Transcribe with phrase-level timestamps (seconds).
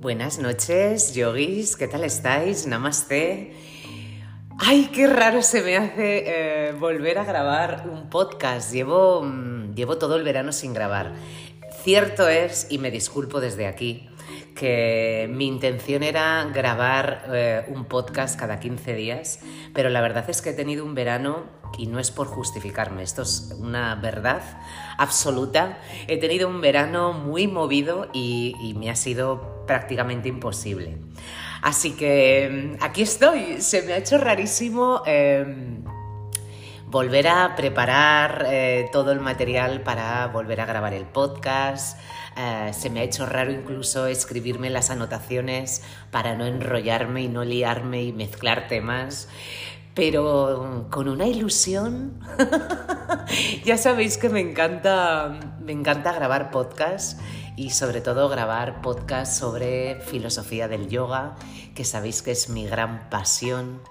[0.00, 2.66] Buenas noches, yogis, ¿qué tal estáis?
[2.66, 3.52] Namaste.
[4.58, 8.72] Ay, qué raro se me hace eh, volver a grabar un podcast.
[8.72, 11.12] Llevo, mm, llevo todo el verano sin grabar.
[11.82, 14.08] Cierto es, y me disculpo desde aquí,
[14.56, 19.40] que mi intención era grabar eh, un podcast cada 15 días,
[19.74, 21.44] pero la verdad es que he tenido un verano,
[21.78, 24.42] y no es por justificarme, esto es una verdad
[24.98, 30.96] absoluta, he tenido un verano muy movido y, me ha sido prácticamente imposible.
[31.62, 35.02] Así que mm, aquí estoy, se me ha hecho rarísimo...
[35.06, 35.84] Em,
[36.90, 41.96] volver a preparar eh, todo el material para volver a grabar el podcast.
[42.36, 47.44] Eh, se me ha hecho raro incluso escribirme las anotaciones para no enrollarme y no
[47.44, 49.28] liarme y mezclar temas.
[49.94, 52.20] Pero con una ilusión,
[53.64, 57.20] ya sabéis que me encanta, me encanta grabar podcasts
[57.56, 61.34] y sobre todo grabar podcasts sobre filosofía del yoga,
[61.74, 63.82] que sabéis que es mi gran pasión.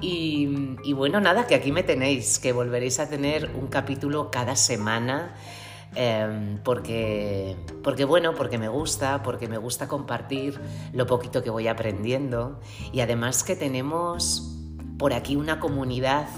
[0.00, 5.34] Y, bueno, nada, que aquí me tenéis, que volveréis a tener un capítulo cada semana
[5.94, 10.60] Em, porque, porque, bueno, porque me gusta, porque me gusta compartir
[10.92, 12.60] lo poquito que voy aprendiendo
[12.92, 14.49] y además que tenemos
[15.00, 16.28] por aquí una comunidad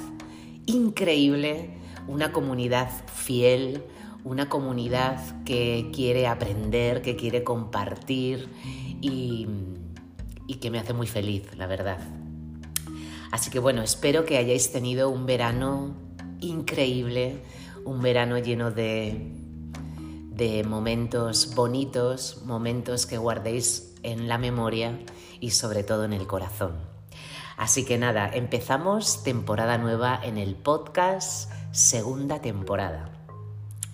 [0.66, 1.70] increíble,
[2.06, 3.82] una comunidad fiel,
[4.22, 8.48] una comunidad que quiere aprender, que quiere compartir
[9.00, 9.48] y,
[10.60, 11.98] que me hace muy feliz, la verdad.
[13.32, 15.96] Así que bueno, espero que hayáis tenido un verano
[16.40, 17.42] increíble,
[17.84, 19.40] un verano lleno de
[20.36, 25.00] de momentos bonitos, momentos que guardéis en la memoria
[25.40, 27.01] y sobre todo en el corazón.
[27.56, 33.10] Así que nada, empezamos temporada nueva en el podcast, segunda temporada.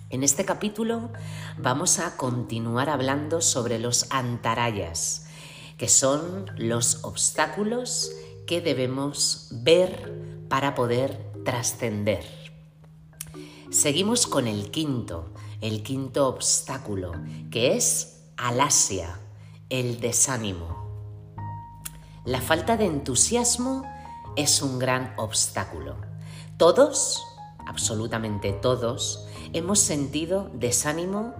[0.09, 1.09] En este capítulo
[1.57, 5.27] vamos a continuar hablando sobre los antarayas,
[5.77, 8.11] que son los obstáculos
[8.47, 12.25] que debemos ver para poder trascender.
[13.69, 15.29] Seguimos con el quinto,
[15.61, 17.11] el quinto obstáculo,
[17.51, 19.19] que es alasia,
[19.69, 20.88] el desánimo.
[22.25, 23.83] La falta de entusiasmo
[24.35, 25.97] es un gran obstáculo.
[26.57, 27.23] Todos,
[27.65, 31.33] absolutamente todos, hemos sentido desánimo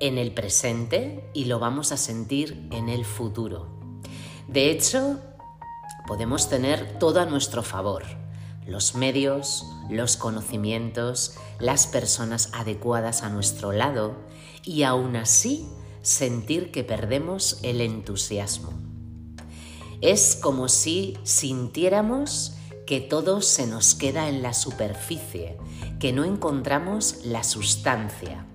[0.00, 3.66] en el presente y lo vamos a sentir en el futuro.
[4.46, 5.18] De hecho,
[6.06, 8.04] podemos tener todo a nuestro favor
[8.68, 14.14] los medios, los conocimientos, las personas adecuadas a nuestro lado
[14.62, 15.66] y aún así
[16.02, 18.87] sentir que perdemos el entusiasmo.
[20.00, 22.54] Es como si sintiéramos
[22.86, 25.58] que todo se nos queda en la superficie,
[25.98, 28.46] que no encontramos la sustancia.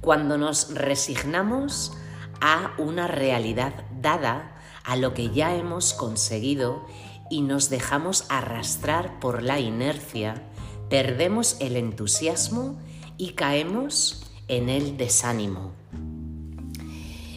[0.00, 1.94] Cuando nos resignamos
[2.40, 6.84] a una realidad dada, a lo que ya hemos conseguido
[7.30, 10.42] y nos dejamos arrastrar por la inercia,
[10.90, 12.78] perdemos el entusiasmo
[13.16, 15.72] y caemos en el desánimo.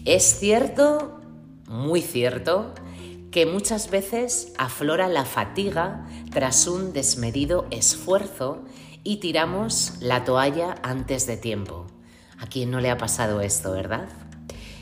[0.03, 1.21] Es cierto,
[1.67, 2.73] muy cierto,
[3.35, 8.63] que muchas veces aflora la fatiga tras un desmedido esfuerzo
[9.03, 11.85] y tiramos la toalla antes de tiempo.
[12.39, 14.07] ¿A quién no le ha pasado esto, verdad?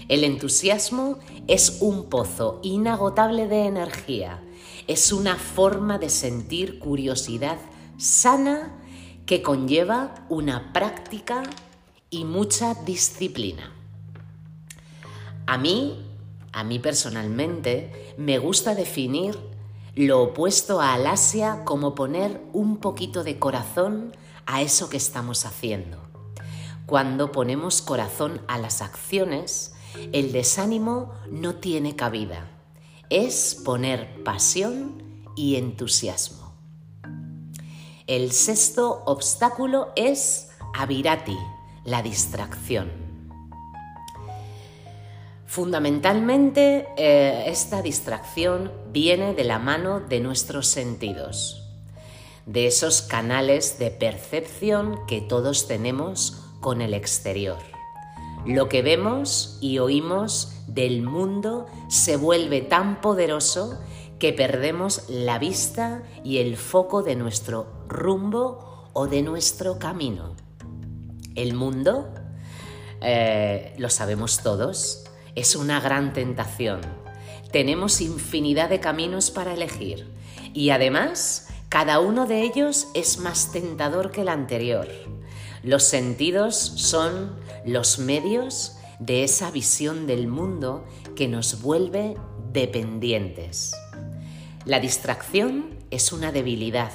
[0.08, 4.40] El entusiasmo es un pozo inagotable de energía
[4.88, 7.58] es una forma de sentir curiosidad
[7.98, 8.74] sana
[9.26, 11.44] que conlleva una práctica
[12.10, 13.72] y mucha disciplina.
[15.46, 16.13] A mí,
[16.54, 19.38] a mí personalmente, me gusta definir
[19.96, 24.16] lo opuesto a Alasia como poner un poquito de corazón
[24.46, 25.98] a eso que estamos haciendo.
[26.86, 29.74] Cuando ponemos corazón a las acciones,
[30.12, 32.50] el desánimo no tiene cabida
[33.14, 36.56] es poner pasión y entusiasmo.
[38.08, 41.38] El sexto obstáculo es avirati,
[41.86, 43.03] la distracción.
[45.54, 51.62] Fundamentalmente, eh, esta distracción viene de la mano de nuestros sentidos,
[52.48, 57.60] de esos canales de percepción que todos tenemos con el exterior.
[58.48, 63.80] Lo que vemos y oímos del mundo se vuelve tan poderoso
[64.18, 70.36] que perdemos la vista y el foco de nuestro rumbo o de nuestro camino.
[71.36, 72.12] El mundo,
[73.02, 75.03] eh, lo sabemos todos,
[75.36, 76.82] es una gran tentación.
[77.52, 80.08] Tenemos infinidad de caminos para elegir
[80.54, 84.88] y además cada uno de ellos es más tentador que el anterior.
[85.64, 87.36] Los sentidos son
[87.66, 90.86] los medios de esa visión del mundo
[91.16, 92.16] que nos vuelve
[92.52, 93.74] dependientes.
[94.66, 96.92] La distracción es una debilidad,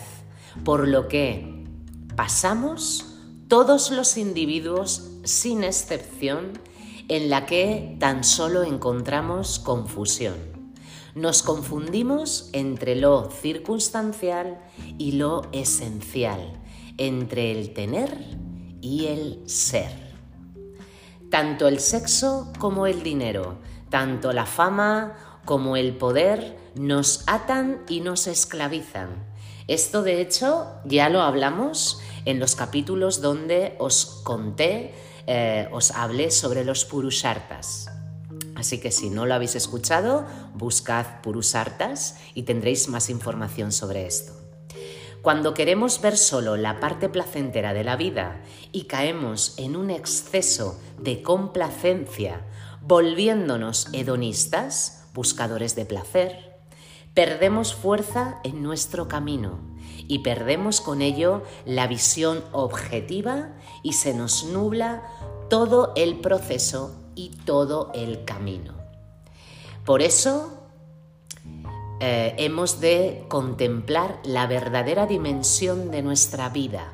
[0.64, 1.64] por lo que
[2.16, 3.04] pasamos
[3.48, 6.52] todos los individuos sin excepción
[7.08, 10.36] en la que tan solo encontramos confusión.
[11.14, 14.60] Nos confundimos entre lo circunstancial
[14.98, 16.52] y lo esencial,
[16.96, 18.36] entre el tener
[18.80, 19.90] y el ser.
[21.30, 23.58] Tanto el sexo como el dinero,
[23.90, 29.26] tanto la fama como el poder nos atan y nos esclavizan.
[29.66, 34.94] Esto de hecho ya lo hablamos en los capítulos donde os conté,
[35.30, 37.90] eh, os hablé sobre los purushartas.
[38.54, 44.32] Así que si no lo habéis escuchado, buscad purushartas y tendréis más información sobre esto.
[45.20, 48.40] Cuando queremos ver solo la parte placentera de la vida
[48.72, 52.46] y caemos en un exceso de complacencia,
[52.80, 56.56] volviéndonos hedonistas, buscadores de placer,
[57.12, 59.60] perdemos fuerza en nuestro camino
[60.08, 63.50] y perdemos con ello la visión objetiva
[63.82, 65.02] y se nos nubla
[65.48, 68.74] todo el proceso y todo el camino.
[69.84, 70.58] Por eso
[72.00, 76.92] eh, hemos de contemplar la verdadera dimensión de nuestra vida.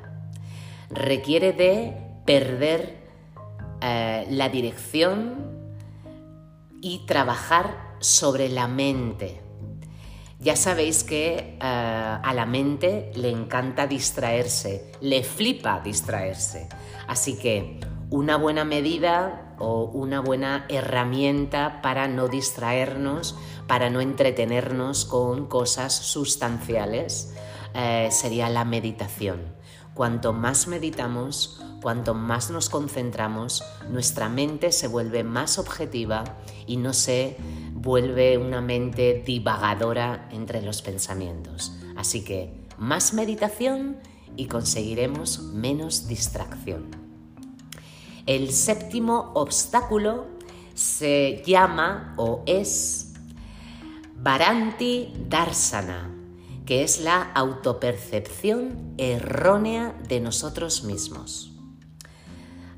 [0.91, 3.05] Requiere de perder
[3.81, 5.55] eh, la dirección
[6.81, 9.41] y trabajar sobre la mente.
[10.45, 16.69] Ya sabéis que eh, a la mente le encanta distraerse, le flipa distraerse.
[17.09, 17.81] Así que
[18.11, 25.95] una buena medida o una buena herramienta para no distraernos, para no entretenernos con cosas
[25.95, 27.33] sustanciales,
[27.73, 29.41] eh, sería la meditación.
[29.95, 36.25] Cuanto más meditamos, cuanto más nos concentramos, nuestra mente se vuelve más objetiva
[36.67, 37.39] y no se
[37.85, 41.77] vuelve una mente divagadora entre los pensamientos.
[41.97, 43.99] Así que más meditación
[44.37, 46.87] y conseguiremos menos distracción.
[48.27, 50.27] El séptimo obstáculo
[50.73, 53.13] se llama o es
[54.17, 56.11] Varanti Darsana,
[56.65, 61.53] que es la autopercepción errónea de nosotros mismos.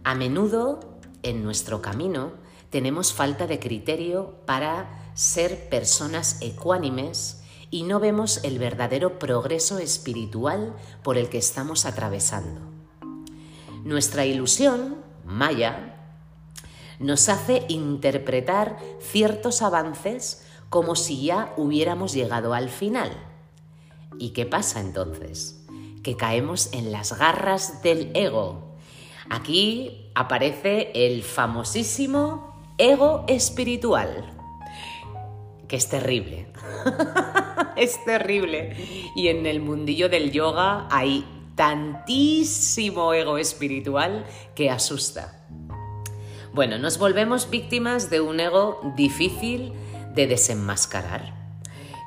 [0.02, 2.32] A menudo en nuestro camino
[2.76, 7.40] tenemos falta de criterio para ser personas ecuánimes
[7.70, 12.60] y no vemos el verdadero progreso espiritual por el que estamos atravesando.
[13.82, 15.96] Nuestra ilusión Maya,
[16.98, 23.10] nos hace interpretar ciertos avances como si ya hubiéramos llegado al final.
[24.18, 25.64] ¿Y qué pasa entonces?
[26.02, 28.76] Que caemos en las garras del ego.
[29.30, 34.32] Aquí aparece el famosísimo ego espiritual,
[35.68, 36.48] que es terrible.
[37.76, 38.76] es terrible.
[39.14, 41.24] Y en el mundillo del yoga hay
[41.54, 45.46] tantísimo ego espiritual que asusta.
[46.52, 49.72] Bueno, nos volvemos víctimas de un ego difícil
[50.14, 51.34] de desenmascarar.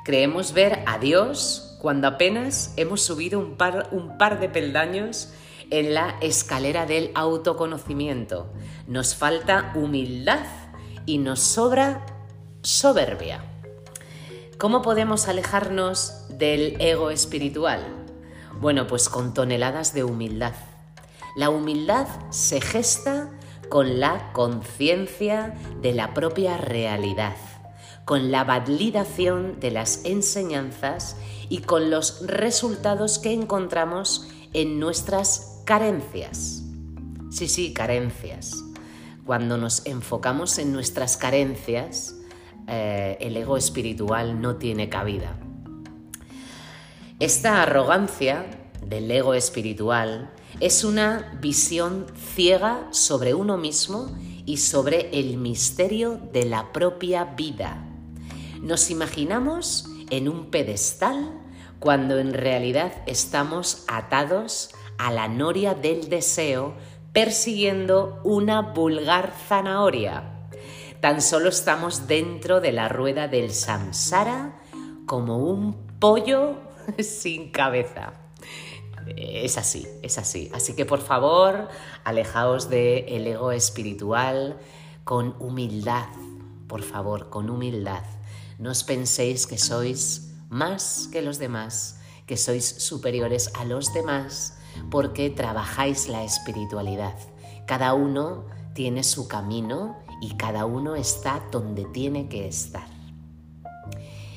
[0.04, 5.32] Creemos ver a Dios cuando apenas hemos subido un par, un par de peldaños
[5.70, 8.52] en la escalera del autoconocimiento.
[8.86, 10.44] Nos falta humildad
[11.06, 12.06] y nos sobra
[12.62, 13.44] soberbia.
[14.58, 17.80] ¿Cómo podemos alejarnos del ego espiritual?
[18.60, 20.54] Bueno, pues con toneladas de humildad.
[21.36, 23.30] La humildad se gesta
[23.70, 27.36] con la conciencia de la propia realidad,
[28.04, 31.16] con la validación de las enseñanzas
[31.48, 36.62] y con los resultados que encontramos en nuestras carencias.
[37.30, 38.64] Sí, sí, carencias.
[39.30, 42.16] Cuando nos enfocamos en nuestras carencias,
[42.66, 45.38] eh, el ego espiritual no tiene cabida.
[47.20, 48.44] Esta arrogancia
[48.84, 54.10] del ego espiritual es una visión ciega sobre uno mismo
[54.46, 57.86] y sobre el misterio de la propia vida.
[58.60, 61.40] Nos imaginamos en un pedestal
[61.78, 66.74] cuando en realidad estamos atados a la noria del deseo
[67.12, 70.48] persiguiendo una vulgar zanahoria.
[71.00, 74.60] Tan solo estamos dentro de la rueda del samsara
[75.06, 76.56] como un pollo
[76.98, 78.12] sin cabeza.
[79.16, 80.50] Es así, es así.
[80.54, 81.68] Así que por favor,
[82.04, 84.58] alejaos del el ego espiritual
[85.04, 86.08] con humildad,
[86.68, 88.04] por favor, con humildad.
[88.58, 94.59] No os penséis que sois más que los demás, que sois superiores a los demás,
[94.90, 97.14] porque trabajáis la espiritualidad.
[97.66, 98.44] Cada uno
[98.74, 102.86] tiene su camino y cada uno está donde tiene que estar.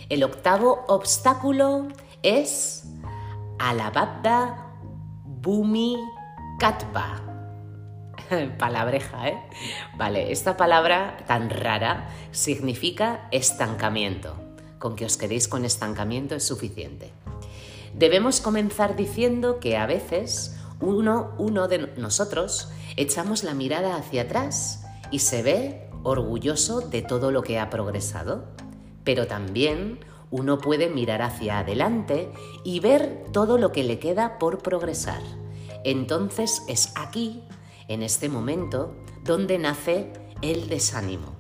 [0.09, 1.87] El octavo obstáculo
[2.21, 2.83] es
[3.59, 4.73] Alababda
[5.25, 5.97] Bumi
[6.59, 7.21] Katpa.
[8.57, 9.37] Palabreja, ¿eh?
[9.95, 14.35] Vale, esta palabra tan rara significa estancamiento.
[14.79, 17.11] Con que os quedéis con estancamiento es suficiente.
[17.95, 24.83] Debemos comenzar diciendo que a veces uno, uno de nosotros echamos la mirada hacia atrás
[25.11, 28.45] y se ve orgulloso de todo lo que ha progresado,
[29.03, 29.99] pero también
[30.31, 32.31] uno puede mirar hacia adelante
[32.63, 35.21] y ver todo lo que le queda por progresar.
[35.83, 37.43] Entonces es aquí,
[37.87, 41.35] en este momento, donde nace el desánimo.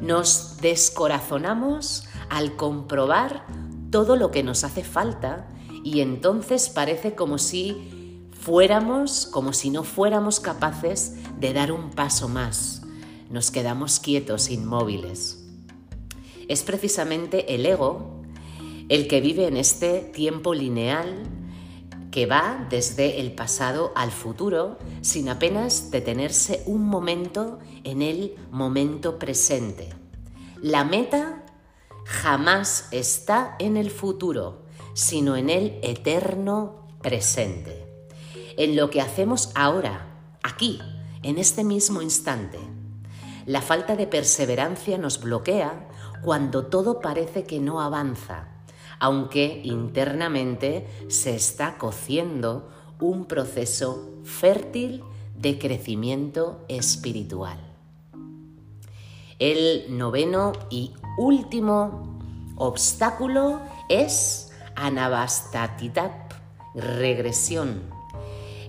[0.00, 3.46] Nos descorazonamos al comprobar
[3.90, 5.46] todo lo que nos hace falta
[5.84, 12.28] y entonces parece como si fuéramos, como si no fuéramos capaces de dar un paso
[12.28, 12.82] más.
[13.30, 15.40] Nos quedamos quietos, inmóviles
[16.50, 18.22] es precisamente el ego
[18.88, 21.22] el que vive en este tiempo lineal
[22.10, 29.16] que va desde el pasado al futuro sin apenas detenerse un momento en el momento
[29.16, 29.90] presente.
[30.60, 31.44] La meta
[32.04, 37.86] jamás está en el futuro, sino en el eterno presente,
[38.56, 40.06] en lo que hacemos ahora,
[40.42, 40.80] aquí,
[41.22, 42.58] en este mismo instante.
[43.46, 45.88] La falta de perseverancia nos bloquea
[46.22, 48.48] cuando todo parece que no avanza,
[48.98, 52.68] aunque internamente se está cociendo
[53.00, 55.02] un proceso fértil
[55.36, 57.58] de crecimiento espiritual.
[59.38, 62.18] El noveno y último
[62.56, 64.49] obstáculo es
[64.80, 66.32] Anabastatitap,
[66.74, 67.82] regresión.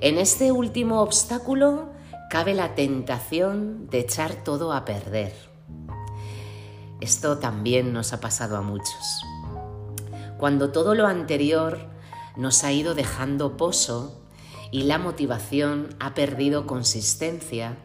[0.01, 1.89] En este último obstáculo
[2.30, 5.51] cabe la tentación de echar todo a perder
[7.01, 9.25] esto también nos ha pasado a muchos.
[10.38, 11.89] Cuando todo lo anterior
[12.38, 14.22] nos ha ido dejando pozo
[14.70, 17.75] y la motivación ha perdido consistencia,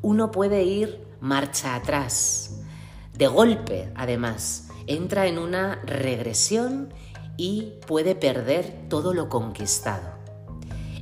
[0.00, 2.62] uno puede ir marcha atrás.
[3.12, 6.94] De golpe, además, entra en una regresión
[7.36, 10.12] y puede perder todo lo conquistado.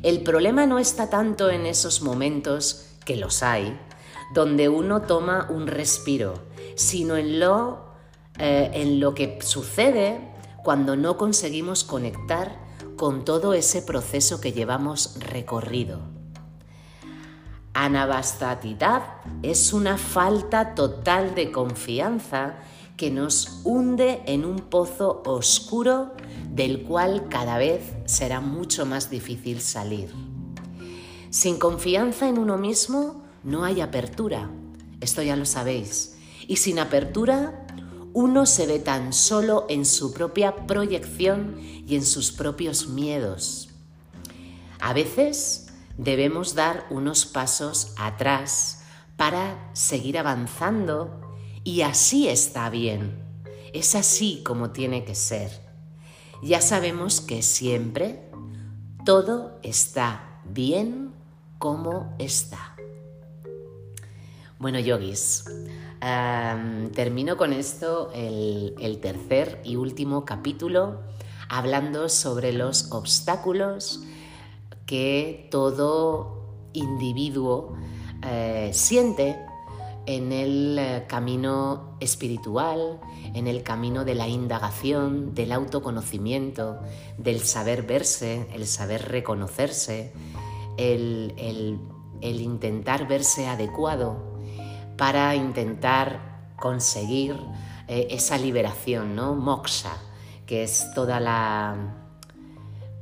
[0.03, 3.79] El problema no está tanto en esos momentos, que los hay,
[4.35, 7.85] donde uno toma un respiro sino en lo,
[8.39, 10.33] eh, en lo que sucede
[10.65, 12.59] cuando no conseguimos conectar
[12.97, 16.01] con todo ese proceso que llevamos recorrido.
[17.75, 19.03] Anabastatidad
[19.43, 22.57] es una falta total de confianza
[23.01, 26.13] que nos hunde en un pozo oscuro
[26.51, 30.13] del cual cada vez será mucho más difícil salir.
[31.31, 34.51] Sin confianza en uno mismo no hay apertura,
[35.01, 37.67] esto ya lo sabéis y sin apertura,
[38.13, 43.71] uno se ve tan solo en su propia proyección y en sus propios miedos.
[44.79, 48.83] A veces debemos dar unos pasos atrás
[49.17, 51.30] para seguir avanzando
[51.65, 53.19] y así está bien.
[53.73, 55.51] Es así como tiene que ser.
[56.43, 58.31] Ya sabemos que siempre
[59.05, 61.13] todo está bien
[61.59, 62.77] como está.
[64.59, 65.45] Bueno, yogis,
[66.95, 71.01] termino con esto el, tercer y último capítulo
[71.49, 74.03] hablando sobre los obstáculos
[74.87, 77.77] que todo individuo
[78.23, 79.39] eh, siente
[80.07, 83.01] en el eh, camino espiritual,
[83.35, 86.81] en el camino de la indagación, del autoconocimiento,
[87.19, 90.13] del saber verse, el saber reconocerse,
[90.77, 91.79] el,
[92.23, 94.17] intentar verse adecuado
[94.97, 97.37] para intentar conseguir
[97.89, 99.35] eh, esa liberación, ¿no?
[99.35, 99.97] Moksha,
[100.47, 101.77] que es toda la...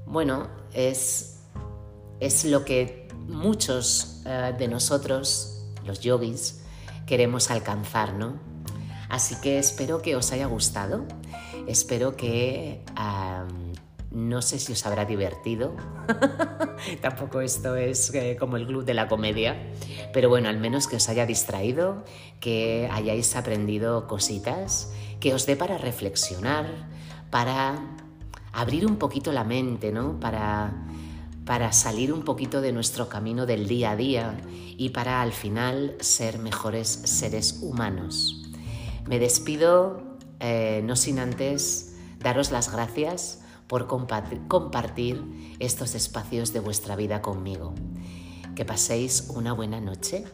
[0.07, 1.41] Bueno, es,
[2.21, 6.63] es lo que muchos eh, de nosotros, los yogis,
[7.09, 8.35] queremos alcanzar, ¿no?
[9.09, 11.07] Así que espero que os haya gustado,
[11.67, 12.83] espero que
[14.11, 15.75] no sé si os habrá divertido.
[17.01, 19.57] Tampoco esto es eh, como el club de la comedia.
[20.13, 22.05] Pero bueno, al menos que os haya distraído,
[22.41, 26.67] que hayáis aprendido cositas, que os dé para reflexionar,
[27.31, 27.79] para
[28.53, 30.21] abrir un poquito la mente, ¿no?
[30.21, 30.73] Para,
[31.49, 34.39] para salir un poquito de nuestro camino del día a día
[34.77, 38.43] y para al final ser mejores seres humanos.
[39.07, 46.97] Me despido, eh, no sin antes daros las gracias por compartir estos espacios de vuestra
[46.97, 47.75] vida conmigo.
[48.55, 50.27] Que paséis una buena noche.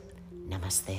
[0.49, 0.99] Namaste.